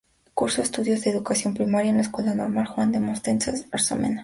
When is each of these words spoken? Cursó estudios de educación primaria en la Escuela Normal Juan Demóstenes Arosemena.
Cursó 0.33 0.63
estudios 0.63 1.03
de 1.03 1.11
educación 1.11 1.53
primaria 1.53 1.91
en 1.91 1.97
la 1.97 2.01
Escuela 2.01 2.33
Normal 2.33 2.65
Juan 2.65 2.91
Demóstenes 2.91 3.67
Arosemena. 3.71 4.19